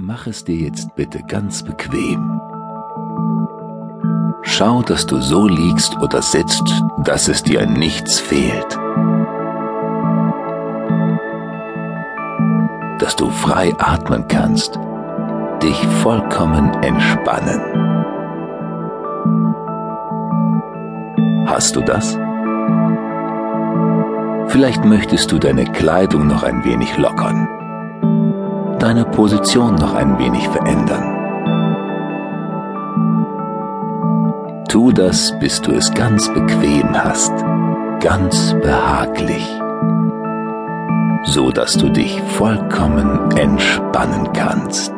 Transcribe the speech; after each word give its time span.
Mach 0.00 0.28
es 0.28 0.44
dir 0.44 0.54
jetzt 0.54 0.94
bitte 0.94 1.24
ganz 1.26 1.64
bequem. 1.64 2.40
Schau, 4.42 4.80
dass 4.82 5.06
du 5.06 5.20
so 5.20 5.48
liegst 5.48 5.96
oder 6.00 6.22
sitzt, 6.22 6.62
dass 6.98 7.26
es 7.26 7.42
dir 7.42 7.62
an 7.62 7.72
nichts 7.72 8.20
fehlt. 8.20 8.78
Dass 13.00 13.16
du 13.16 13.28
frei 13.28 13.74
atmen 13.78 14.28
kannst, 14.28 14.78
dich 15.64 15.84
vollkommen 16.00 16.72
entspannen. 16.84 17.60
Hast 21.48 21.74
du 21.74 21.80
das? 21.80 22.16
Vielleicht 24.46 24.84
möchtest 24.84 25.32
du 25.32 25.40
deine 25.40 25.64
Kleidung 25.64 26.28
noch 26.28 26.44
ein 26.44 26.64
wenig 26.64 26.96
lockern, 26.98 27.48
deine 28.78 29.04
Position 29.04 29.74
noch 29.74 29.94
ein 29.94 30.18
wenig 30.18 30.48
verändern. 30.48 31.14
Tu 34.68 34.92
das, 34.92 35.34
bis 35.40 35.60
du 35.60 35.72
es 35.72 35.92
ganz 35.94 36.28
bequem 36.28 36.92
hast, 36.92 37.32
ganz 38.00 38.54
behaglich, 38.62 39.46
so 41.24 41.50
dass 41.50 41.74
du 41.74 41.88
dich 41.88 42.20
vollkommen 42.36 43.30
entspannen 43.36 44.32
kannst. 44.32 44.92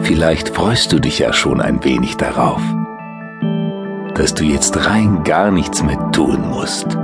Vielleicht 0.00 0.50
freust 0.50 0.92
du 0.92 0.98
dich 0.98 1.18
ja 1.18 1.32
schon 1.32 1.60
ein 1.60 1.82
wenig 1.82 2.16
darauf, 2.16 2.60
dass 4.14 4.34
du 4.34 4.44
jetzt 4.44 4.88
rein 4.88 5.24
gar 5.24 5.50
nichts 5.50 5.82
mehr 5.82 6.10
tun 6.12 6.48
musst. 6.48 6.96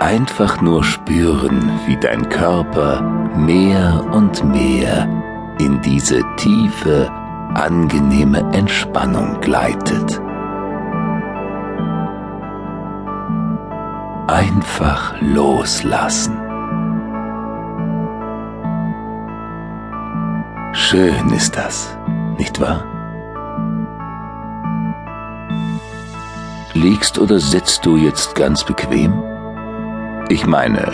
Einfach 0.00 0.60
nur 0.60 0.84
spüren, 0.84 1.70
wie 1.86 1.96
dein 1.96 2.28
Körper 2.28 3.00
mehr 3.36 4.04
und 4.12 4.44
mehr 4.44 5.08
in 5.58 5.80
diese 5.82 6.22
tiefe, 6.36 7.10
angenehme 7.54 8.40
Entspannung 8.52 9.40
gleitet. 9.40 10.20
Einfach 14.28 15.14
loslassen. 15.20 16.36
Schön 20.72 21.30
ist 21.30 21.56
das, 21.56 21.96
nicht 22.36 22.60
wahr? 22.60 22.95
Liegst 26.88 27.18
oder 27.18 27.40
sitzt 27.40 27.84
du 27.84 27.96
jetzt 27.96 28.36
ganz 28.36 28.62
bequem? 28.62 29.12
Ich 30.28 30.46
meine, 30.46 30.84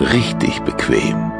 richtig 0.00 0.62
bequem. 0.62 1.30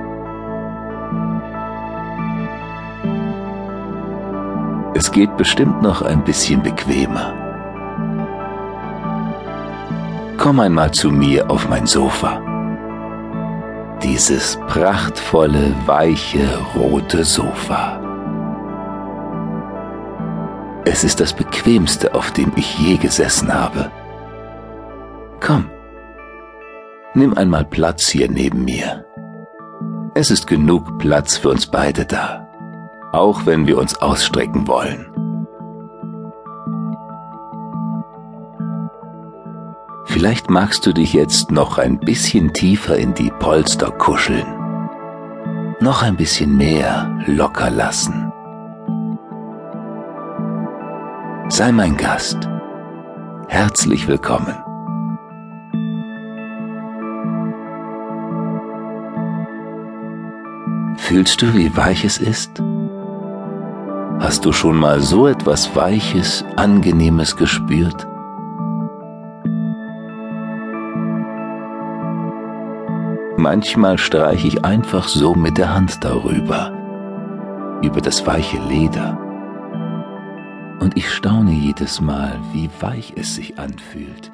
Es 4.92 5.10
geht 5.10 5.34
bestimmt 5.38 5.80
noch 5.80 6.02
ein 6.02 6.22
bisschen 6.24 6.62
bequemer. 6.62 7.32
Komm 10.36 10.60
einmal 10.60 10.90
zu 10.90 11.10
mir 11.10 11.50
auf 11.50 11.66
mein 11.70 11.86
Sofa 11.86 12.42
dieses 14.02 14.58
prachtvolle, 14.66 15.74
weiche, 15.86 16.58
rote 16.74 17.24
Sofa. 17.24 17.98
Es 20.84 21.02
ist 21.02 21.20
das 21.20 21.32
bequemste, 21.32 22.12
auf 22.14 22.32
dem 22.32 22.52
ich 22.56 22.78
je 22.78 22.96
gesessen 22.98 23.54
habe. 23.54 23.90
Komm, 25.44 25.68
nimm 27.14 27.34
einmal 27.34 27.64
Platz 27.64 28.08
hier 28.08 28.30
neben 28.30 28.64
mir. 28.64 29.04
Es 30.14 30.30
ist 30.30 30.46
genug 30.46 30.98
Platz 30.98 31.36
für 31.36 31.48
uns 31.48 31.66
beide 31.66 32.06
da, 32.06 32.46
auch 33.10 33.44
wenn 33.44 33.66
wir 33.66 33.76
uns 33.78 34.00
ausstrecken 34.00 34.68
wollen. 34.68 35.08
Vielleicht 40.04 40.48
magst 40.48 40.86
du 40.86 40.92
dich 40.92 41.12
jetzt 41.12 41.50
noch 41.50 41.76
ein 41.76 41.98
bisschen 41.98 42.52
tiefer 42.52 42.96
in 42.96 43.12
die 43.14 43.32
Polster 43.40 43.90
kuscheln. 43.90 44.46
Noch 45.80 46.04
ein 46.04 46.16
bisschen 46.16 46.56
mehr 46.56 47.18
locker 47.26 47.70
lassen. 47.70 48.30
Sei 51.48 51.72
mein 51.72 51.96
Gast. 51.96 52.48
Herzlich 53.48 54.06
willkommen. 54.06 54.71
Fühlst 61.12 61.42
du, 61.42 61.52
wie 61.52 61.76
weich 61.76 62.06
es 62.06 62.16
ist? 62.16 62.62
Hast 64.18 64.46
du 64.46 64.52
schon 64.54 64.78
mal 64.78 65.02
so 65.02 65.26
etwas 65.26 65.76
Weiches, 65.76 66.42
Angenehmes 66.56 67.36
gespürt? 67.36 68.06
Manchmal 73.36 73.98
streiche 73.98 74.48
ich 74.48 74.64
einfach 74.64 75.06
so 75.06 75.34
mit 75.34 75.58
der 75.58 75.74
Hand 75.74 76.02
darüber, 76.02 76.72
über 77.82 78.00
das 78.00 78.26
weiche 78.26 78.58
Leder. 78.66 79.18
Und 80.80 80.96
ich 80.96 81.12
staune 81.12 81.52
jedes 81.52 82.00
Mal, 82.00 82.40
wie 82.54 82.70
weich 82.80 83.12
es 83.16 83.34
sich 83.34 83.58
anfühlt. 83.58 84.32